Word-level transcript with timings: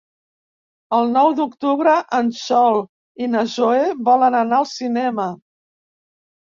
El 0.99 1.11
nou 1.17 1.29
d'octubre 1.39 1.93
en 2.21 2.33
Sol 2.39 2.81
i 3.27 3.31
na 3.37 3.47
Zoè 3.59 3.87
volen 4.11 4.43
anar 4.45 4.63
al 4.65 4.71
cinema. 4.77 5.33